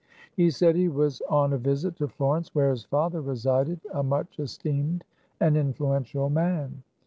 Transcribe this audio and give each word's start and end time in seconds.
He 0.35 0.49
said 0.49 0.75
he 0.75 0.87
was 0.87 1.21
on 1.29 1.53
a 1.53 1.59
visit 1.59 1.95
to 1.97 2.07
Florence, 2.07 2.55
where 2.55 2.71
his 2.71 2.85
father 2.85 3.21
resided, 3.21 3.81
a 3.93 4.01
much 4.01 4.39
esteemed 4.39 5.03
and 5.39 5.55
influential 5.55 6.27
man. 6.27 6.81